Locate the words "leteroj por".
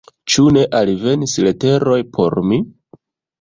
1.49-2.41